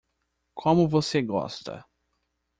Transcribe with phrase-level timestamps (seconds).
[0.55, 1.85] Como você gosta?